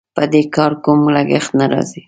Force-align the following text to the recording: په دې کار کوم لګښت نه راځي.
په 0.15 0.23
دې 0.31 0.41
کار 0.55 0.71
کوم 0.83 0.99
لګښت 1.15 1.51
نه 1.59 1.65
راځي. 1.71 1.99